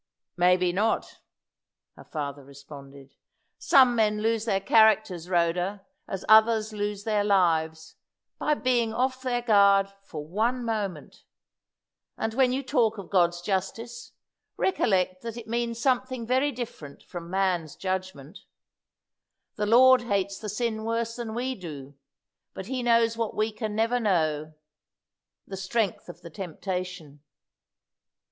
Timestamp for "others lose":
6.27-7.03